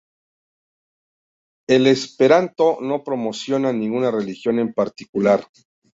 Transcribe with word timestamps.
El 1.69 1.85
esperanto 1.85 2.79
no 2.81 3.03
promociona 3.03 3.71
ninguna 3.71 4.09
religión 4.09 4.57
en 4.57 4.73
particular. 4.73 5.45